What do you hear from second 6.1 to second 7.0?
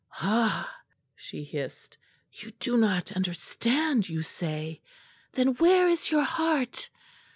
heart?